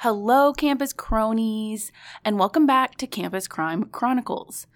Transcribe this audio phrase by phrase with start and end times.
[0.00, 1.90] Hello, campus cronies,
[2.22, 4.66] and welcome back to Campus Crime Chronicles.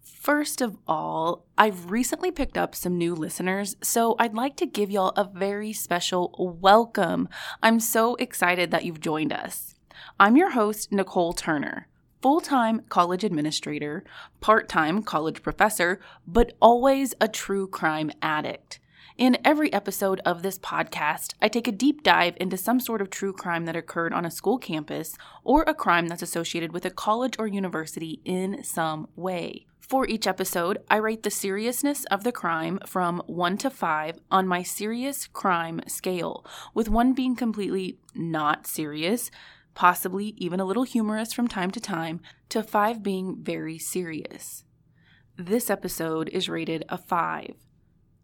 [0.00, 4.90] First of all, I've recently picked up some new listeners, so I'd like to give
[4.90, 7.28] y'all a very special welcome.
[7.62, 9.74] I'm so excited that you've joined us.
[10.18, 11.86] I'm your host, Nicole Turner,
[12.22, 14.02] full time college administrator,
[14.40, 18.79] part time college professor, but always a true crime addict.
[19.20, 23.10] In every episode of this podcast, I take a deep dive into some sort of
[23.10, 25.14] true crime that occurred on a school campus
[25.44, 29.66] or a crime that's associated with a college or university in some way.
[29.78, 34.48] For each episode, I rate the seriousness of the crime from 1 to 5 on
[34.48, 36.42] my serious crime scale,
[36.72, 39.30] with 1 being completely not serious,
[39.74, 44.64] possibly even a little humorous from time to time, to 5 being very serious.
[45.36, 47.54] This episode is rated a 5.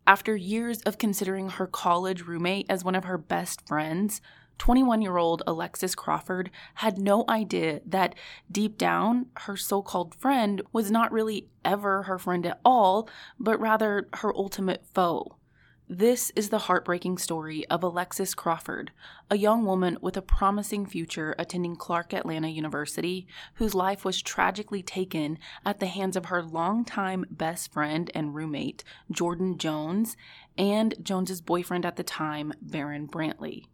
[0.08, 4.20] After years of considering her college roommate as one of her best friends,
[4.58, 8.14] 21 year old Alexis Crawford had no idea that
[8.50, 13.08] deep down, her so called friend was not really ever her friend at all,
[13.40, 15.36] but rather her ultimate foe.
[15.88, 18.90] This is the heartbreaking story of Alexis Crawford,
[19.30, 24.82] a young woman with a promising future attending Clark Atlanta University, whose life was tragically
[24.82, 30.16] taken at the hands of her longtime best friend and roommate, Jordan Jones,
[30.58, 33.66] and Jones's boyfriend at the time, Barron Brantley.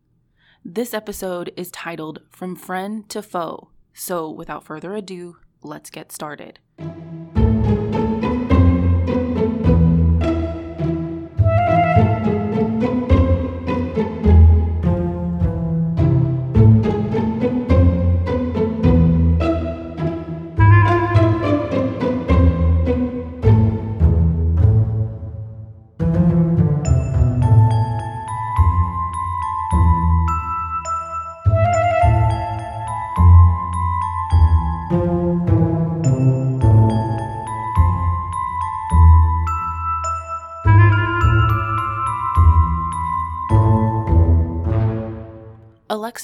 [0.63, 6.59] This episode is titled From Friend to Foe, so without further ado, let's get started.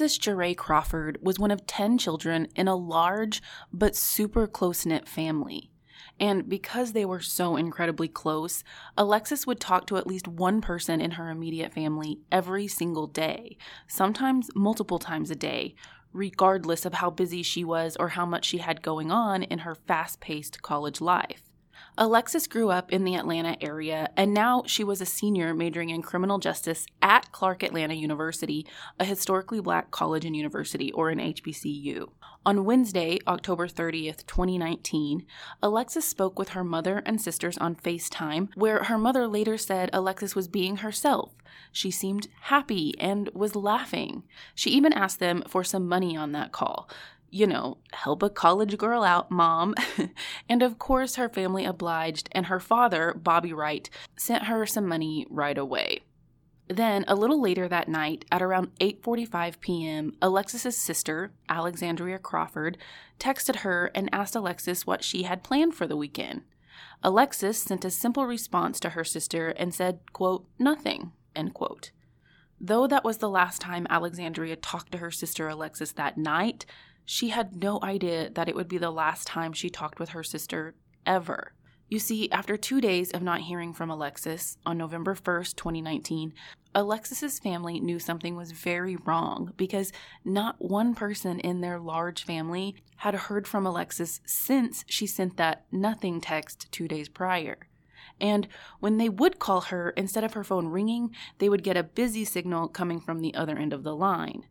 [0.00, 3.42] Alexis Jeray Crawford was one of 10 children in a large
[3.72, 5.72] but super close knit family.
[6.20, 8.62] And because they were so incredibly close,
[8.96, 13.56] Alexis would talk to at least one person in her immediate family every single day,
[13.88, 15.74] sometimes multiple times a day,
[16.12, 19.74] regardless of how busy she was or how much she had going on in her
[19.74, 21.47] fast paced college life.
[22.00, 26.00] Alexis grew up in the Atlanta area, and now she was a senior majoring in
[26.00, 28.64] criminal justice at Clark Atlanta University,
[29.00, 32.08] a historically black college and university, or an HBCU.
[32.46, 35.26] On Wednesday, October 30th, 2019,
[35.60, 40.36] Alexis spoke with her mother and sisters on FaceTime, where her mother later said Alexis
[40.36, 41.32] was being herself.
[41.72, 44.22] She seemed happy and was laughing.
[44.54, 46.88] She even asked them for some money on that call
[47.30, 49.74] you know, help a college girl out, mom.
[50.48, 55.26] and of course, her family obliged, and her father, Bobby Wright, sent her some money
[55.30, 56.00] right away.
[56.68, 62.76] Then, a little later that night, at around 8:45 p.m., Alexis's sister, Alexandria Crawford,
[63.18, 66.42] texted her and asked Alexis what she had planned for the weekend.
[67.02, 71.90] Alexis sent a simple response to her sister and said, quote, "Nothing." End quote.
[72.60, 76.66] Though that was the last time Alexandria talked to her sister Alexis that night,
[77.10, 80.22] she had no idea that it would be the last time she talked with her
[80.22, 80.74] sister
[81.06, 81.54] ever.
[81.88, 86.34] You see, after two days of not hearing from Alexis, on November 1st, 2019,
[86.74, 89.90] Alexis's family knew something was very wrong because
[90.22, 95.64] not one person in their large family had heard from Alexis since she sent that
[95.72, 97.56] nothing text two days prior.
[98.20, 98.48] And
[98.80, 102.26] when they would call her, instead of her phone ringing, they would get a busy
[102.26, 104.44] signal coming from the other end of the line.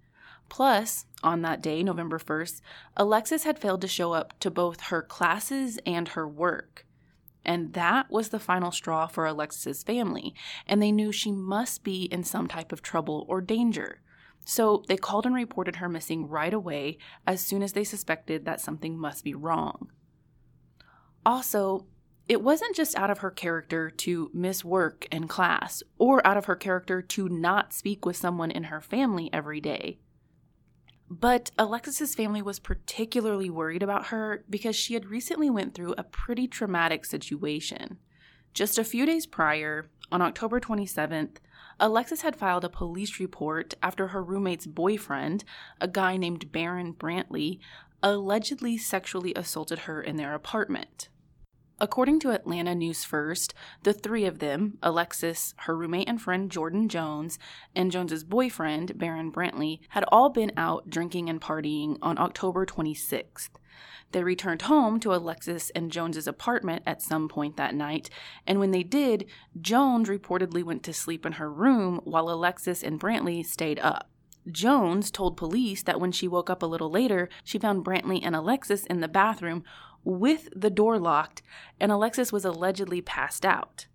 [0.50, 2.62] Plus, on that day, November 1st,
[2.96, 6.85] Alexis had failed to show up to both her classes and her work.
[7.44, 10.34] And that was the final straw for Alexis's family,
[10.66, 14.02] and they knew she must be in some type of trouble or danger.
[14.46, 18.62] So they called and reported her missing right away as soon as they suspected that
[18.62, 19.92] something must be wrong.
[21.25, 21.86] Also,
[22.27, 26.45] it wasn't just out of her character to miss work and class, or out of
[26.45, 30.00] her character to not speak with someone in her family every day.
[31.09, 36.04] But Alexis's family was particularly worried about her because she had recently went through a
[36.04, 37.98] pretty traumatic situation.
[38.54, 41.38] Just a few days prior, on October 27th,
[41.80, 45.44] Alexis had filed a police report after her roommate's boyfriend,
[45.80, 47.59] a guy named Barron Brantley,
[48.01, 51.09] allegedly sexually assaulted her in their apartment.
[51.79, 53.53] According to Atlanta News First,
[53.83, 57.38] the three of them, Alexis, her roommate and friend Jordan Jones,
[57.75, 63.50] and Jones's boyfriend, Barron Brantley, had all been out drinking and partying on October 26th.
[64.12, 68.09] They returned home to Alexis and Jones's apartment at some point that night,
[68.47, 69.25] and when they did,
[69.62, 74.09] Jones reportedly went to sleep in her room while Alexis and Brantley stayed up.
[74.51, 78.35] Jones told police that when she woke up a little later, she found Brantley and
[78.35, 79.63] Alexis in the bathroom
[80.07, 81.42] with the door locked,
[81.81, 83.88] and Alexis was allegedly passed out.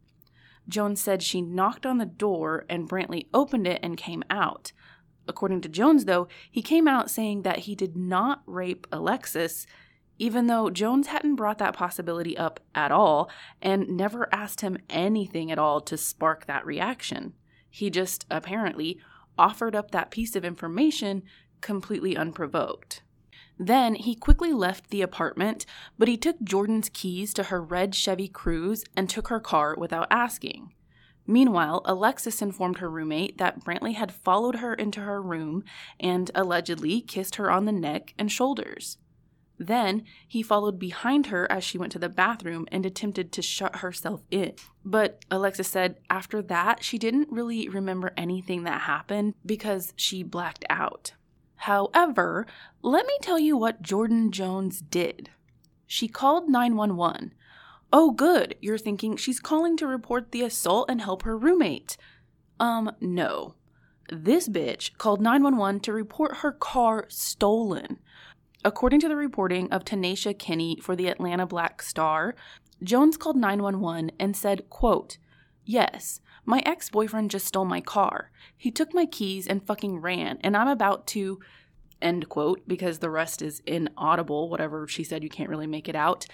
[0.69, 4.73] Jones said she knocked on the door and Brantley opened it and came out.
[5.26, 9.67] According to Jones, though, he came out saying that he did not rape Alexis,
[10.19, 13.31] even though Jones hadn't brought that possibility up at all
[13.62, 17.32] and never asked him anything at all to spark that reaction.
[17.70, 19.00] He just apparently
[19.38, 21.23] offered up that piece of information
[21.62, 23.03] completely unprovoked.
[23.64, 25.67] Then he quickly left the apartment,
[25.97, 30.09] but he took Jordan's keys to her red Chevy Cruze and took her car without
[30.11, 30.75] asking.
[31.29, 35.62] Meanwhile, Alexis informed her roommate that Brantley had followed her into her room
[36.00, 38.99] and allegedly kissed her on the neck and shoulders.
[39.59, 43.76] Then he followed behind her as she went to the bathroom and attempted to shut
[43.76, 44.55] herself in.
[44.85, 50.64] But Alexis said after that, she didn't really remember anything that happened because she blacked
[50.69, 51.12] out.
[51.62, 52.44] However,
[52.82, 55.31] let me tell you what Jordan Jones did.
[55.87, 57.35] She called 911.
[57.93, 61.97] Oh, good, you're thinking she's calling to report the assault and help her roommate.
[62.59, 63.55] Um, no.
[64.11, 68.00] This bitch called 911 to report her car stolen.
[68.64, 72.35] According to the reporting of Tanisha Kinney for the Atlanta Black Star,
[72.82, 75.19] Jones called 911 and said, quote,
[75.64, 78.31] Yes, my ex boyfriend just stole my car.
[78.56, 81.41] He took my keys and fucking ran, and I'm about to.
[82.00, 84.49] End quote, because the rest is inaudible.
[84.49, 86.27] Whatever she said, you can't really make it out.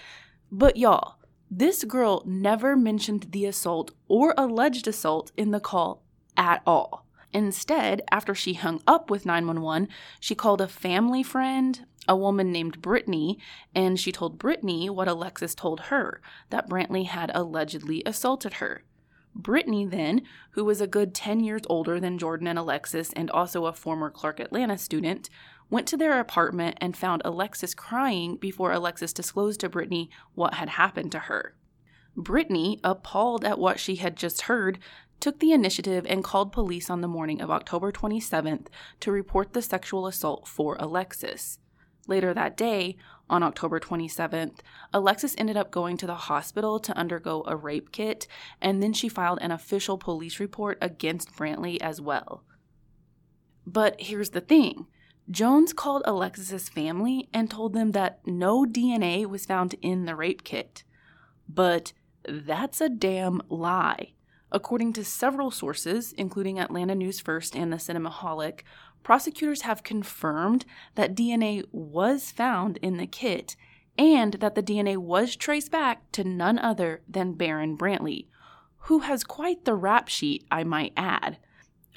[0.51, 1.19] But y'all,
[1.51, 6.01] this girl never mentioned the assault or alleged assault in the call
[6.35, 7.05] at all.
[7.31, 9.87] Instead, after she hung up with 911,
[10.19, 13.37] she called a family friend, a woman named Brittany,
[13.75, 18.83] and she told Brittany what Alexis told her that Brantley had allegedly assaulted her.
[19.35, 20.21] Brittany, then,
[20.51, 24.09] who was a good 10 years older than Jordan and Alexis and also a former
[24.09, 25.29] Clark Atlanta student,
[25.69, 30.69] went to their apartment and found Alexis crying before Alexis disclosed to Brittany what had
[30.69, 31.55] happened to her.
[32.17, 34.79] Brittany, appalled at what she had just heard,
[35.19, 38.67] took the initiative and called police on the morning of October 27th
[38.99, 41.59] to report the sexual assault for Alexis.
[42.07, 42.97] Later that day,
[43.29, 44.59] on October 27th,
[44.93, 48.27] Alexis ended up going to the hospital to undergo a rape kit,
[48.61, 52.43] and then she filed an official police report against Brantley as well.
[53.65, 54.87] But here's the thing
[55.29, 60.43] Jones called Alexis's family and told them that no DNA was found in the rape
[60.43, 60.83] kit.
[61.47, 61.93] But
[62.27, 64.13] that's a damn lie.
[64.51, 68.61] According to several sources, including Atlanta News First and the Cinemaholic,
[69.03, 70.65] prosecutors have confirmed
[70.95, 73.55] that DNA was found in the kit
[73.97, 78.27] and that the DNA was traced back to none other than Barron Brantley,
[78.83, 81.37] who has quite the rap sheet, I might add.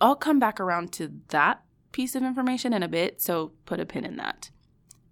[0.00, 1.62] I'll come back around to that
[1.93, 4.50] piece of information in a bit, so put a pin in that.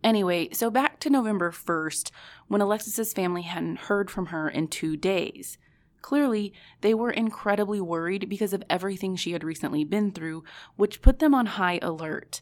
[0.02, 2.10] Anyway, so back to November 1st,
[2.48, 5.58] when Alexis's family hadn't heard from her in two days.
[6.02, 10.44] Clearly, they were incredibly worried because of everything she had recently been through,
[10.76, 12.40] which put them on high alert.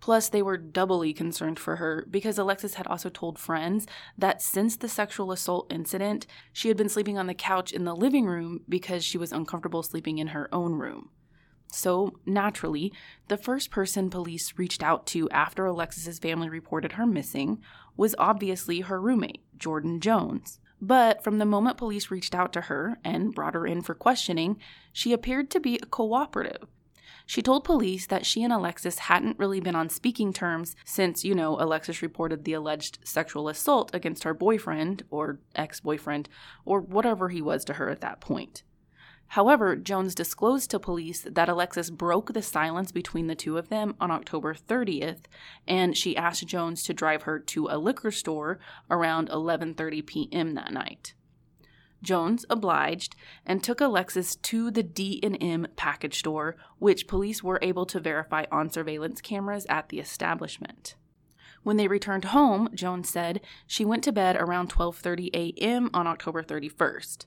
[0.00, 3.86] Plus, they were doubly concerned for her because Alexis had also told friends
[4.16, 7.94] that since the sexual assault incident, she had been sleeping on the couch in the
[7.94, 11.10] living room because she was uncomfortable sleeping in her own room.
[11.72, 12.92] So, naturally,
[13.28, 17.60] the first person police reached out to after Alexis's family reported her missing
[17.96, 20.58] was obviously her roommate, Jordan Jones.
[20.80, 24.58] But from the moment police reached out to her and brought her in for questioning,
[24.92, 26.66] she appeared to be cooperative.
[27.26, 31.34] She told police that she and Alexis hadn't really been on speaking terms since, you
[31.34, 36.28] know, Alexis reported the alleged sexual assault against her boyfriend, or ex boyfriend,
[36.64, 38.64] or whatever he was to her at that point.
[39.34, 43.94] However, Jones disclosed to police that Alexis broke the silence between the two of them
[44.00, 45.26] on October 30th,
[45.68, 48.58] and she asked Jones to drive her to a liquor store
[48.90, 50.54] around 11:30 p.m.
[50.54, 51.14] that night.
[52.02, 53.14] Jones obliged
[53.46, 58.68] and took Alexis to the D&M package store, which police were able to verify on
[58.68, 60.96] surveillance cameras at the establishment.
[61.62, 65.88] When they returned home, Jones said she went to bed around 12:30 a.m.
[65.94, 67.26] on October 31st.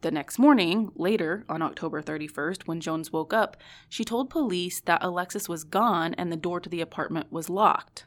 [0.00, 3.56] The next morning, later on October 31st, when Jones woke up,
[3.88, 8.06] she told police that Alexis was gone and the door to the apartment was locked.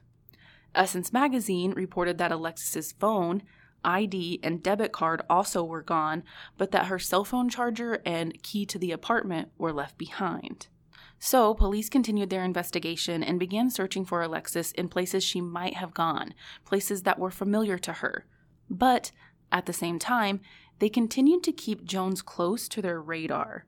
[0.73, 3.43] Essence magazine reported that Alexis's phone,
[3.83, 6.23] ID, and debit card also were gone,
[6.57, 10.67] but that her cell phone charger and key to the apartment were left behind.
[11.19, 15.93] So, police continued their investigation and began searching for Alexis in places she might have
[15.93, 16.33] gone,
[16.65, 18.25] places that were familiar to her.
[18.69, 19.11] But,
[19.51, 20.39] at the same time,
[20.81, 23.67] they continued to keep Jones close to their radar.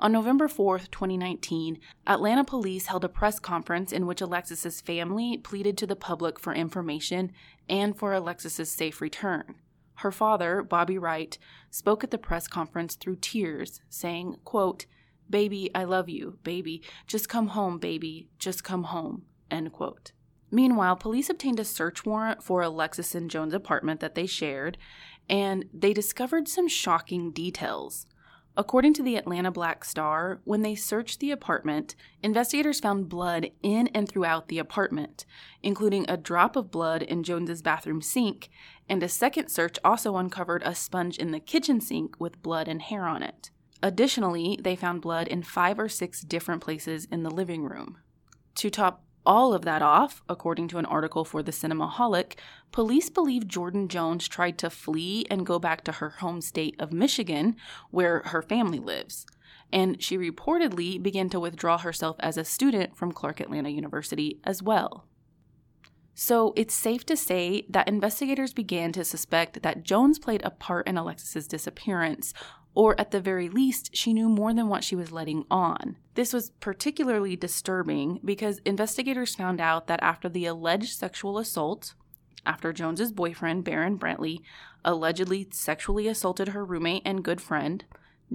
[0.00, 5.78] On November 4, 2019, Atlanta police held a press conference in which Alexis's family pleaded
[5.78, 7.30] to the public for information
[7.68, 9.54] and for Alexis's safe return.
[9.98, 11.38] Her father, Bobby Wright,
[11.70, 14.86] spoke at the press conference through tears, saying, quote,
[15.30, 16.40] Baby, I love you.
[16.42, 18.28] Baby, just come home, baby.
[18.40, 19.22] Just come home.
[19.52, 20.10] End quote.
[20.54, 24.78] Meanwhile, police obtained a search warrant for Alexis and Jones' apartment that they shared,
[25.28, 28.06] and they discovered some shocking details.
[28.56, 33.88] According to the Atlanta Black Star, when they searched the apartment, investigators found blood in
[33.88, 35.26] and throughout the apartment,
[35.60, 38.50] including a drop of blood in Jones's bathroom sink,
[38.88, 42.80] and a second search also uncovered a sponge in the kitchen sink with blood and
[42.80, 43.50] hair on it.
[43.82, 47.98] Additionally, they found blood in five or six different places in the living room.
[48.56, 52.34] To top all of that off, according to an article for the Cinemaholic,
[52.72, 56.92] police believe Jordan Jones tried to flee and go back to her home state of
[56.92, 57.56] Michigan,
[57.90, 59.26] where her family lives.
[59.72, 64.62] And she reportedly began to withdraw herself as a student from Clark Atlanta University as
[64.62, 65.06] well.
[66.14, 70.86] So it's safe to say that investigators began to suspect that Jones played a part
[70.86, 72.32] in Alexis's disappearance,
[72.74, 75.96] or at the very least, she knew more than what she was letting on.
[76.14, 81.94] This was particularly disturbing because investigators found out that after the alleged sexual assault,
[82.44, 84.40] after Jones's boyfriend, Barron Brantley,
[84.84, 87.84] allegedly sexually assaulted her roommate and good friend,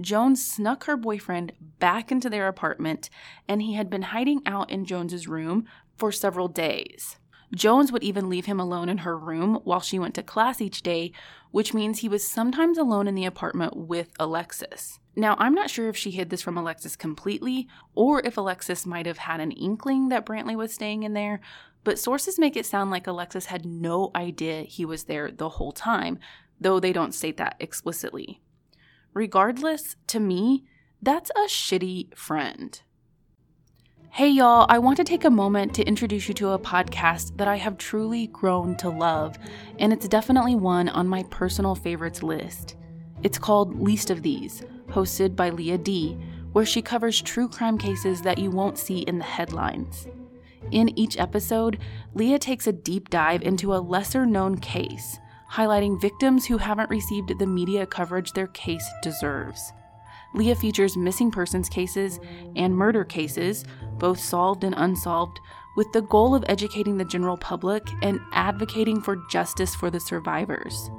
[0.00, 3.10] Jones snuck her boyfriend back into their apartment
[3.46, 5.66] and he had been hiding out in Jones's room
[5.96, 7.16] for several days.
[7.54, 10.82] Jones would even leave him alone in her room while she went to class each
[10.82, 11.12] day,
[11.50, 15.00] which means he was sometimes alone in the apartment with Alexis.
[15.16, 19.06] Now, I'm not sure if she hid this from Alexis completely or if Alexis might
[19.06, 21.40] have had an inkling that Brantley was staying in there,
[21.82, 25.72] but sources make it sound like Alexis had no idea he was there the whole
[25.72, 26.18] time,
[26.60, 28.40] though they don't state that explicitly.
[29.12, 30.64] Regardless, to me,
[31.02, 32.80] that's a shitty friend.
[34.12, 37.46] Hey, y'all, I want to take a moment to introduce you to a podcast that
[37.46, 39.38] I have truly grown to love,
[39.78, 42.76] and it's definitely one on my personal favorites list.
[43.22, 46.18] It's called Least of These, hosted by Leah D,
[46.52, 50.08] where she covers true crime cases that you won't see in the headlines.
[50.72, 51.78] In each episode,
[52.12, 55.20] Leah takes a deep dive into a lesser known case,
[55.52, 59.72] highlighting victims who haven't received the media coverage their case deserves.
[60.34, 62.20] Leah features missing persons cases
[62.56, 63.64] and murder cases,
[63.98, 65.40] both solved and unsolved,
[65.76, 70.90] with the goal of educating the general public and advocating for justice for the survivors.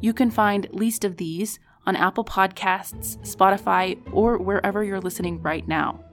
[0.00, 5.66] You can find Least of These on Apple Podcasts, Spotify, or wherever you're listening right
[5.66, 6.04] now.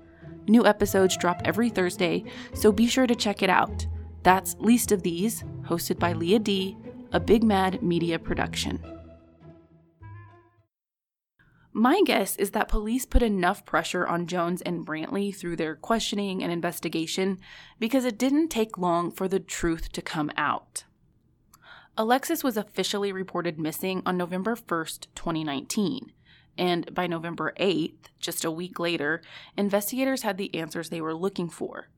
[0.48, 2.24] New episodes drop every Thursday,
[2.54, 3.86] so be sure to check it out.
[4.24, 6.78] That's Least of These, hosted by Leah D,
[7.12, 8.80] a Big Mad Media production.
[11.72, 16.42] My guess is that police put enough pressure on Jones and Brantley through their questioning
[16.42, 17.40] and investigation
[17.78, 20.86] because it didn't take long for the truth to come out.
[21.96, 26.12] Alexis was officially reported missing on November 1st, 2019,
[26.58, 29.22] and by November 8th, just a week later,
[29.56, 31.90] investigators had the answers they were looking for.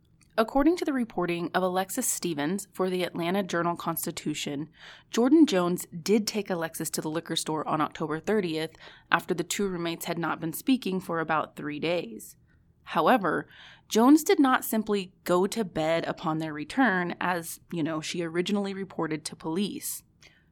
[0.41, 4.69] According to the reporting of Alexis Stevens for the Atlanta Journal Constitution,
[5.12, 8.71] Jordan Jones did take Alexis to the liquor store on October 30th
[9.12, 12.38] after the two roommates had not been speaking for about three days.
[12.86, 13.48] However,
[13.88, 18.74] Jones did not simply go to bed upon their return, as, you know, she originally
[18.74, 20.01] reported to police.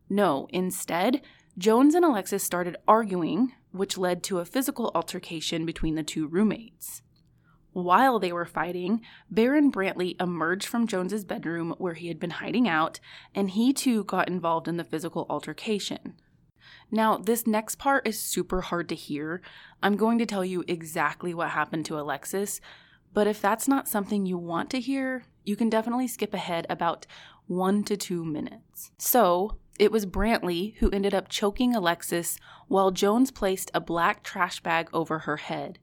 [0.08, 1.24] No, instead,
[1.58, 7.01] Jones and Alexis started arguing, which led to a physical altercation between the two roommates.
[7.83, 12.67] While they were fighting, Barron Brantley emerged from Jones's bedroom where he had been hiding
[12.67, 13.00] out,
[13.33, 16.15] and he too got involved in the physical altercation.
[16.91, 19.41] Now, this next part is super hard to hear.
[19.83, 22.62] I'm going to tell you exactly what happened to Alexis,
[23.13, 27.05] but if that's not something you want to hear, you can definitely skip ahead about
[27.48, 28.91] one to two minutes.
[28.98, 34.59] So, it was Brantley who ended up choking Alexis while Jones placed a black trash
[34.59, 35.79] bag over her head.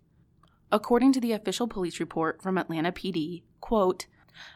[0.73, 4.07] According to the official police report from Atlanta PD, quote,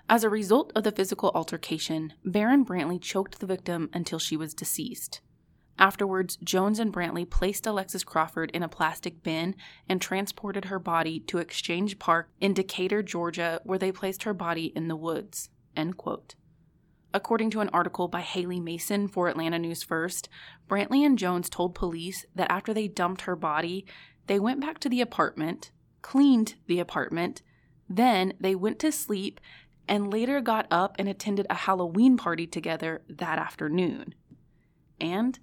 [0.08, 4.52] as a result of the physical altercation, Barron Brantley choked the victim until she was
[4.54, 5.20] deceased.
[5.78, 9.54] Afterwards, Jones and Brantley placed Alexis Crawford in a plastic bin
[9.88, 14.66] and transported her body to Exchange Park in Decatur, Georgia, where they placed her body
[14.76, 15.48] in the woods.
[17.14, 20.28] According to an article by Haley Mason for Atlanta News First,
[20.68, 23.86] Brantley and Jones told police that after they dumped her body,
[24.26, 25.70] they went back to the apartment,
[26.02, 27.42] cleaned the apartment,
[27.88, 29.40] then they went to sleep
[29.88, 34.14] and later got up and attended a Halloween party together that afternoon.
[35.00, 35.38] And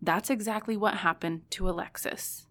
[0.00, 2.46] that's exactly what happened to Alexis.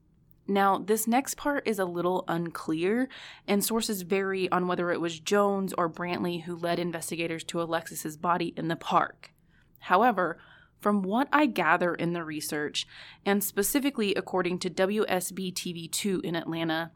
[0.47, 3.07] Now, this next part is a little unclear,
[3.47, 8.17] and sources vary on whether it was Jones or Brantley who led investigators to Alexis's
[8.17, 9.31] body in the park.
[9.79, 10.37] However,
[10.79, 12.87] from what I gather in the research,
[13.25, 16.91] and specifically according to WSB TV2 in Atlanta,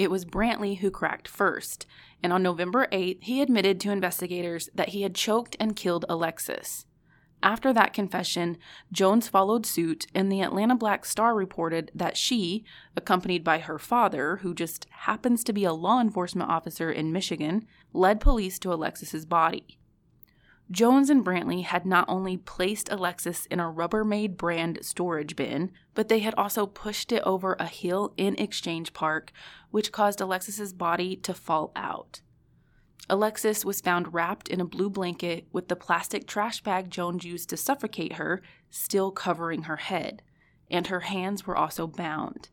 [0.00, 1.84] it was Brantley who cracked first,
[2.22, 6.86] and on November 8th, he admitted to investigators that he had choked and killed Alexis.
[7.42, 8.56] After that confession,
[8.90, 12.64] Jones followed suit, and the Atlanta Black Star reported that she,
[12.96, 17.66] accompanied by her father, who just happens to be a law enforcement officer in Michigan,
[17.92, 19.79] led police to Alexis's body.
[20.70, 26.08] Jones and Brantley had not only placed Alexis in a Rubbermaid brand storage bin, but
[26.08, 29.32] they had also pushed it over a hill in Exchange Park,
[29.72, 32.20] which caused Alexis's body to fall out.
[33.08, 37.48] Alexis was found wrapped in a blue blanket with the plastic trash bag Jones used
[37.50, 40.22] to suffocate her still covering her head,
[40.70, 42.50] and her hands were also bound.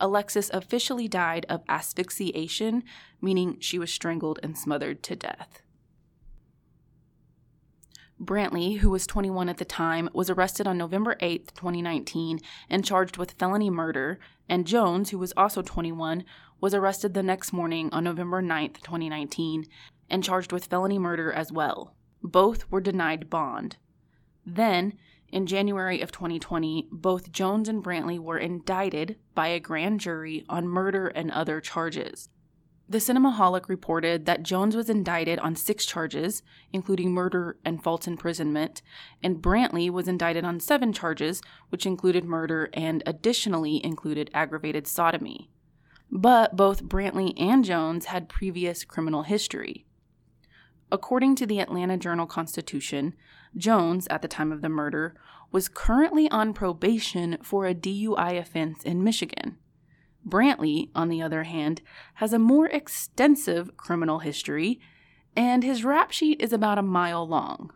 [0.00, 2.82] Alexis officially died of asphyxiation,
[3.20, 5.62] meaning she was strangled and smothered to death.
[8.20, 13.16] Brantley, who was 21 at the time, was arrested on November 8, 2019, and charged
[13.16, 16.24] with felony murder, and Jones, who was also 21,
[16.60, 19.66] was arrested the next morning on November 9, 2019,
[20.10, 21.94] and charged with felony murder as well.
[22.22, 23.76] Both were denied bond.
[24.44, 24.94] Then,
[25.30, 30.66] in January of 2020, both Jones and Brantley were indicted by a grand jury on
[30.66, 32.30] murder and other charges.
[32.90, 36.42] The Cinemaholic reported that Jones was indicted on six charges,
[36.72, 38.80] including murder and false imprisonment,
[39.22, 45.50] and Brantley was indicted on seven charges, which included murder and additionally included aggravated sodomy.
[46.10, 49.84] But both Brantley and Jones had previous criminal history.
[50.90, 53.14] According to the Atlanta Journal Constitution,
[53.54, 55.14] Jones, at the time of the murder,
[55.52, 59.58] was currently on probation for a DUI offense in Michigan.
[60.26, 61.80] Brantley, on the other hand,
[62.14, 64.80] has a more extensive criminal history,
[65.36, 67.70] and his rap sheet is about a mile long.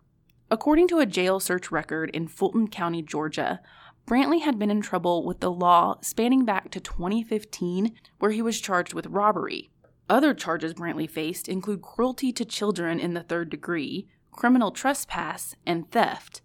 [0.51, 3.61] According to a jail search record in Fulton County, Georgia,
[4.07, 8.61] Brantley had been in trouble with the law spanning back to 2015, where he was
[8.61, 9.71] charged with robbery.
[10.11, 15.91] Other charges Brantley faced include cruelty to children in the third degree, criminal trespass, and
[15.91, 16.43] theft,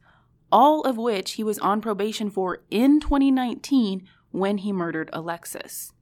[0.52, 5.94] all of which he was on probation for in 2019 when he murdered Alexis.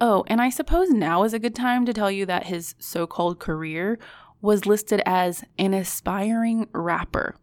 [0.00, 3.06] Oh, and I suppose now is a good time to tell you that his so
[3.06, 3.98] called career
[4.40, 7.36] was listed as an aspiring rapper.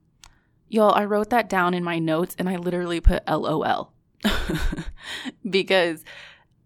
[0.69, 3.93] Y'all, I wrote that down in my notes and I literally put LOL.
[5.49, 6.03] because,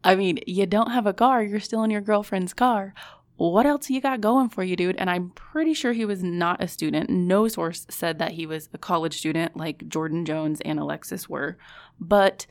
[0.04, 2.94] I mean, you don't have a car, you're still in your girlfriend's car.
[3.38, 4.96] What else you got going for you, dude?
[4.98, 7.10] And I'm pretty sure he was not a student.
[7.10, 11.58] No source said that he was a college student like Jordan Jones and Alexis were.
[12.00, 12.48] But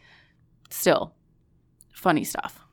[0.70, 1.14] still,
[1.92, 2.66] funny stuff.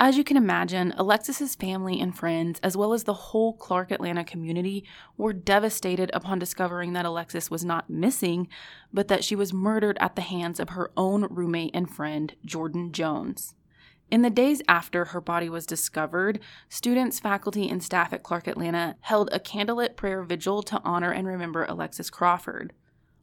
[0.00, 4.22] As you can imagine, Alexis's family and friends, as well as the whole Clark Atlanta
[4.22, 4.84] community,
[5.16, 8.46] were devastated upon discovering that Alexis was not missing,
[8.92, 12.92] but that she was murdered at the hands of her own roommate and friend, Jordan
[12.92, 13.56] Jones.
[14.08, 16.38] In the days after her body was discovered,
[16.68, 21.26] students, faculty, and staff at Clark Atlanta held a candlelit prayer vigil to honor and
[21.26, 22.72] remember Alexis Crawford.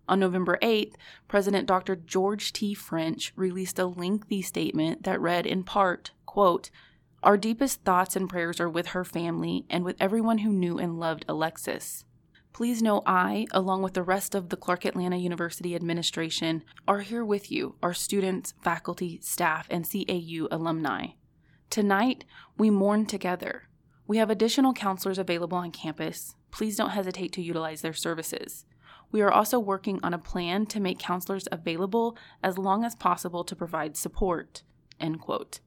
[0.08, 0.94] On November 8th,
[1.28, 1.96] President Dr.
[1.96, 2.74] George T.
[2.74, 6.70] French released a lengthy statement that read in part, quote,
[7.24, 11.00] Our deepest thoughts and prayers are with her family and with everyone who knew and
[11.00, 12.06] loved Alexis.
[12.54, 17.26] Please know I, along with the rest of the Clark Atlanta University administration, are here
[17.26, 21.08] with you, our students, faculty, staff, and CAU alumni.
[21.70, 22.24] Tonight,
[22.58, 23.64] we mourn together.
[24.08, 26.36] We have additional counselors available on campus.
[26.52, 28.66] Please don't hesitate to utilize their services.
[29.16, 33.46] We are also working on a plan to make counselors available as long as possible
[33.46, 34.62] to provide support.
[35.00, 35.62] End quote.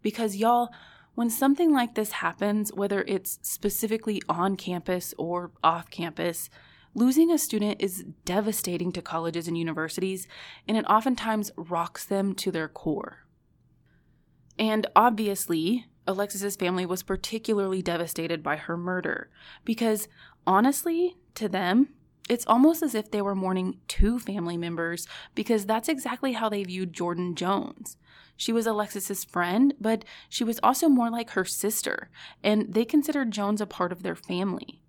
[0.00, 0.70] Because, y'all,
[1.14, 6.48] when something like this happens, whether it's specifically on campus or off campus,
[6.94, 10.26] losing a student is devastating to colleges and universities,
[10.66, 13.26] and it oftentimes rocks them to their core.
[14.58, 19.28] And obviously, Alexis's family was particularly devastated by her murder
[19.62, 20.08] because
[20.46, 21.90] honestly, to them,
[22.28, 26.64] it's almost as if they were mourning two family members because that's exactly how they
[26.64, 27.96] viewed Jordan Jones.
[28.36, 32.10] She was Alexis's friend, but she was also more like her sister,
[32.42, 34.80] and they considered Jones a part of their family.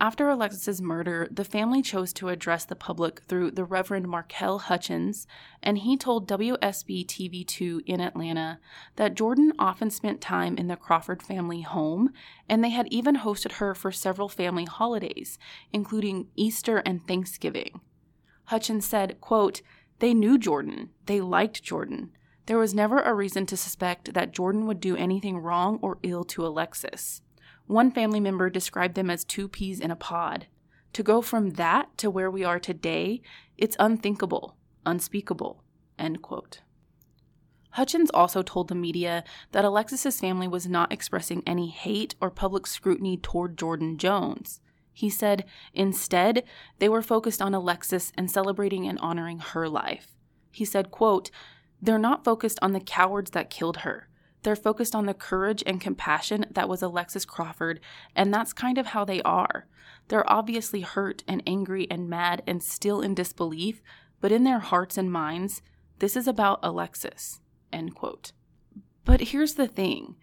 [0.00, 5.26] After Alexis's murder, the family chose to address the public through the Reverend Markel Hutchins,
[5.62, 8.58] and he told WSB TV2 in Atlanta
[8.96, 12.10] that Jordan often spent time in the Crawford family home,
[12.48, 15.38] and they had even hosted her for several family holidays,
[15.72, 17.80] including Easter and Thanksgiving.
[18.46, 19.62] Hutchins said, quote,
[20.00, 20.90] They knew Jordan.
[21.06, 22.10] They liked Jordan.
[22.46, 26.24] There was never a reason to suspect that Jordan would do anything wrong or ill
[26.24, 27.22] to Alexis.
[27.66, 30.46] One family member described them as two peas in a pod.
[30.92, 33.22] To go from that to where we are today,
[33.56, 35.64] it's unthinkable, unspeakable.
[35.98, 36.60] End quote.
[37.70, 42.66] Hutchins also told the media that Alexis's family was not expressing any hate or public
[42.66, 44.60] scrutiny toward Jordan Jones.
[44.92, 46.44] He said instead
[46.78, 50.14] they were focused on Alexis and celebrating and honoring her life.
[50.52, 51.32] He said, quote,
[51.82, 54.08] "They're not focused on the cowards that killed her.
[54.44, 57.80] They're focused on the courage and compassion that was Alexis Crawford,
[58.14, 59.66] and that's kind of how they are.
[60.08, 63.80] They're obviously hurt and angry and mad and still in disbelief,
[64.20, 65.62] but in their hearts and minds,
[65.98, 67.40] this is about Alexis.
[67.72, 68.32] End quote.
[69.06, 70.16] But here's the thing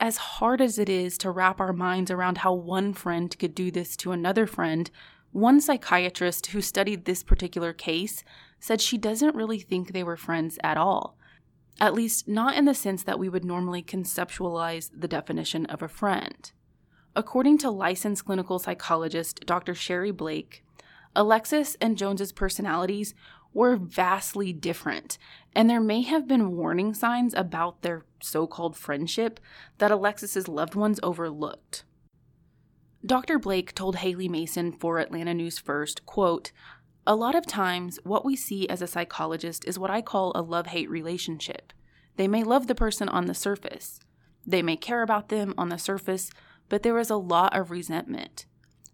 [0.00, 3.70] as hard as it is to wrap our minds around how one friend could do
[3.70, 4.90] this to another friend,
[5.30, 8.24] one psychiatrist who studied this particular case
[8.58, 11.17] said she doesn't really think they were friends at all
[11.80, 15.88] at least not in the sense that we would normally conceptualize the definition of a
[15.88, 16.52] friend.
[17.14, 19.74] According to licensed clinical psychologist Dr.
[19.74, 20.64] Sherry Blake,
[21.16, 23.14] Alexis and Jones's personalities
[23.52, 25.18] were vastly different,
[25.54, 29.40] and there may have been warning signs about their so-called friendship
[29.78, 31.84] that Alexis's loved ones overlooked.
[33.04, 33.38] Dr.
[33.38, 36.52] Blake told Haley Mason for Atlanta News First, quote,
[37.08, 40.42] a lot of times, what we see as a psychologist is what I call a
[40.42, 41.72] love hate relationship.
[42.16, 43.98] They may love the person on the surface,
[44.46, 46.30] they may care about them on the surface,
[46.68, 48.44] but there is a lot of resentment.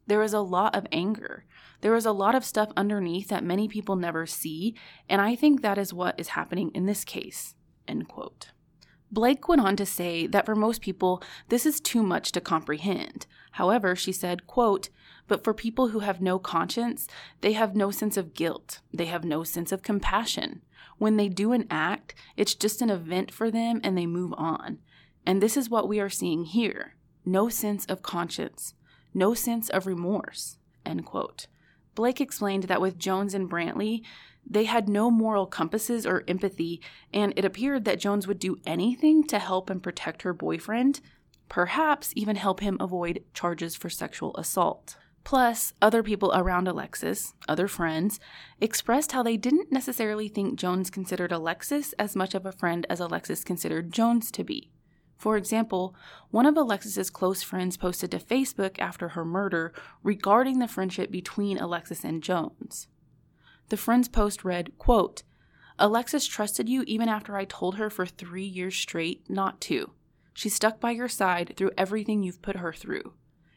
[0.06, 1.44] There is a lot of anger.
[1.80, 4.76] There is a lot of stuff underneath that many people never see,
[5.08, 7.56] and I think that is what is happening in this case.
[7.88, 8.50] End quote.
[9.10, 13.26] Blake went on to say that for most people, this is too much to comprehend.
[13.52, 14.88] However, she said, quote,
[15.26, 17.08] but for people who have no conscience,
[17.40, 18.80] they have no sense of guilt.
[18.92, 20.62] They have no sense of compassion.
[20.98, 24.78] When they do an act, it's just an event for them and they move on.
[25.26, 26.94] And this is what we are seeing here
[27.26, 28.74] no sense of conscience,
[29.14, 30.58] no sense of remorse.
[30.84, 31.46] End quote.
[31.94, 34.02] Blake explained that with Jones and Brantley,
[34.46, 36.82] they had no moral compasses or empathy,
[37.14, 41.00] and it appeared that Jones would do anything to help and protect her boyfriend,
[41.48, 44.96] perhaps even help him avoid charges for sexual assault.
[45.24, 48.20] Plus, other people around Alexis, other friends,
[48.60, 53.00] expressed how they didn't necessarily think Jones considered Alexis as much of a friend as
[53.00, 54.70] Alexis considered Jones to be.
[55.16, 55.94] For example,
[56.30, 61.56] one of Alexis's close friends posted to Facebook after her murder regarding the friendship between
[61.56, 62.88] Alexis and Jones.
[63.70, 65.22] The friend's post read, quote,
[65.78, 69.92] Alexis trusted you even after I told her for three years straight not to.
[70.34, 73.14] She stuck by your side through everything you've put her through.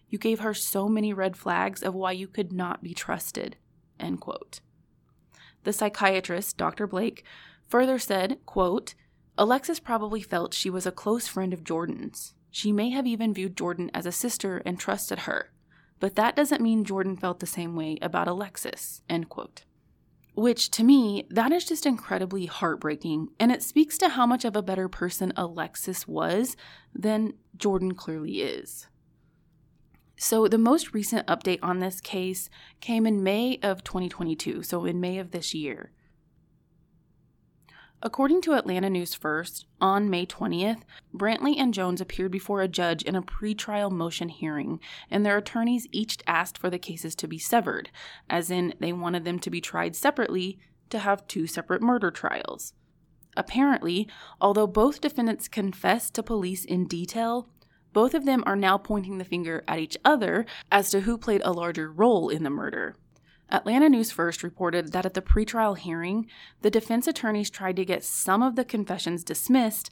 [0.09, 3.57] You gave her so many red flags of why you could not be trusted.
[3.99, 4.61] End quote.
[5.63, 6.87] The psychiatrist, Dr.
[6.87, 7.23] Blake,
[7.67, 8.93] further said, quote,
[9.37, 12.33] Alexis probably felt she was a close friend of Jordan's.
[12.49, 15.51] She may have even viewed Jordan as a sister and trusted her,
[15.99, 19.01] but that doesn't mean Jordan felt the same way about Alexis.
[19.09, 19.65] End quote.
[20.33, 24.55] Which, to me, that is just incredibly heartbreaking, and it speaks to how much of
[24.55, 26.55] a better person Alexis was
[26.93, 28.87] than Jordan clearly is.
[30.19, 32.49] So, the most recent update on this case
[32.81, 35.91] came in May of 2022, so in May of this year.
[38.01, 40.81] According to Atlanta News First, on May 20th,
[41.15, 44.79] Brantley and Jones appeared before a judge in a pretrial motion hearing,
[45.11, 47.91] and their attorneys each asked for the cases to be severed,
[48.27, 50.57] as in they wanted them to be tried separately
[50.89, 52.73] to have two separate murder trials.
[53.35, 54.07] Apparently,
[54.41, 57.49] although both defendants confessed to police in detail,
[57.97, 61.41] both of them are now pointing the finger at each other as to who played
[61.43, 62.95] a larger role in the murder.
[63.49, 66.27] Atlanta News First reported that at the pretrial hearing,
[66.61, 69.89] the defense attorneys tried to get some of the confessions dismissed,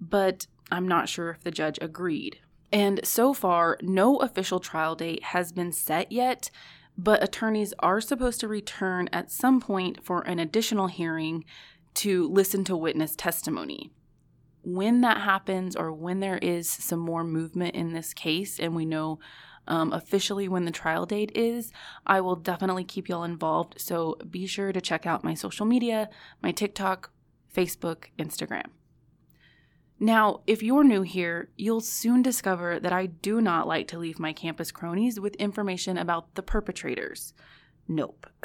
[0.00, 2.38] but I'm not sure if the judge agreed.
[2.70, 6.52] And so far, no official trial date has been set yet,
[6.96, 11.44] but attorneys are supposed to return at some point for an additional hearing
[11.94, 13.90] to listen to witness testimony
[14.74, 18.84] when that happens or when there is some more movement in this case and we
[18.84, 19.18] know
[19.66, 21.72] um, officially when the trial date is,
[22.06, 23.80] I will definitely keep y'all involved.
[23.80, 26.08] So be sure to check out my social media,
[26.42, 27.10] my TikTok,
[27.54, 28.66] Facebook, Instagram.
[30.00, 34.18] Now, if you're new here, you'll soon discover that I do not like to leave
[34.18, 37.34] my campus cronies with information about the perpetrators.
[37.88, 38.26] Nope.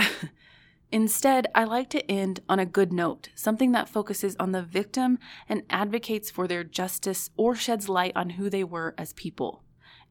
[0.94, 5.18] Instead, I like to end on a good note, something that focuses on the victim
[5.50, 9.64] and advocates for their justice or sheds light on who they were as people.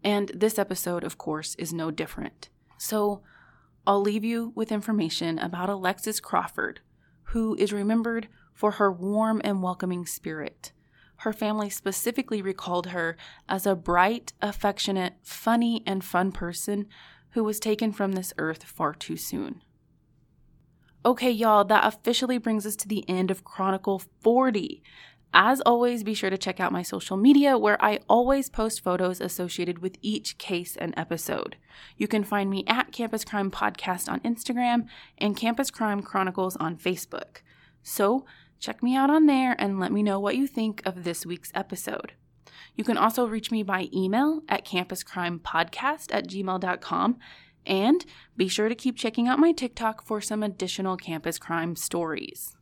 [0.02, 2.48] And this episode, of course, is no different.
[2.78, 3.22] So,
[3.86, 6.80] I'll leave you with information about Alexis Crawford,
[7.26, 10.72] who is remembered for her warm and welcoming spirit
[11.18, 13.16] her family specifically recalled her
[13.48, 16.88] as a bright, affectionate, funny, and fun person
[17.30, 19.62] who was taken from this earth far too soon.
[21.04, 24.82] Okay, y'all, that officially brings us to the end of Chronicle 40.
[25.34, 29.20] As always, be sure to check out my social media where I always post photos
[29.20, 31.56] associated with each case and episode.
[31.96, 34.86] You can find me at Campus Crime Podcast on Instagram
[35.18, 37.38] and Campus Crime Chronicles on Facebook.
[37.82, 38.24] So,
[38.62, 41.50] Check me out on there and let me know what you think of this week's
[41.52, 42.12] episode.
[42.76, 47.18] You can also reach me by email at campuscrimepodcast at gmail.com
[47.66, 48.04] and
[48.36, 52.56] be sure to keep checking out my TikTok for some additional campus crime stories.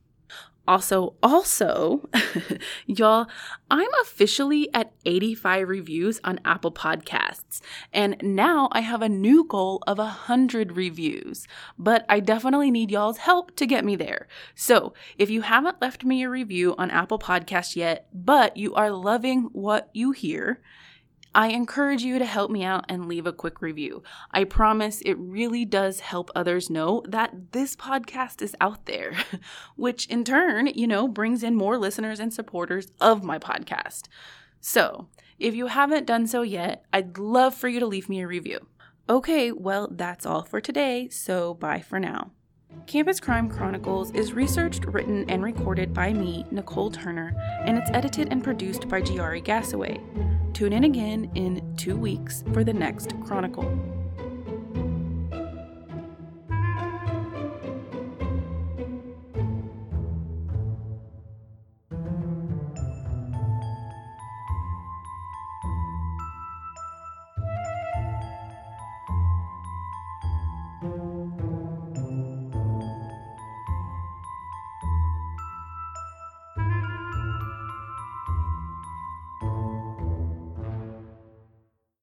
[0.68, 2.08] Also, also,
[2.86, 3.26] y'all,
[3.70, 7.60] I'm officially at 85 reviews on Apple Podcasts.
[7.92, 11.48] And now I have a new goal of 100 reviews.
[11.76, 14.28] But I definitely need y'all's help to get me there.
[14.54, 18.92] So if you haven't left me a review on Apple Podcasts yet, but you are
[18.92, 20.60] loving what you hear,
[21.34, 24.02] I encourage you to help me out and leave a quick review.
[24.32, 29.12] I promise it really does help others know that this podcast is out there,
[29.76, 34.08] which in turn, you know, brings in more listeners and supporters of my podcast.
[34.60, 35.06] So,
[35.38, 38.66] if you haven't done so yet, I'd love for you to leave me a review.
[39.08, 42.32] Okay, well, that's all for today, so bye for now.
[42.86, 48.28] Campus Crime Chronicles is researched, written, and recorded by me, Nicole Turner, and it's edited
[48.32, 50.00] and produced by Giari Gassaway.
[50.52, 53.99] Tune in again in two weeks for the next Chronicle.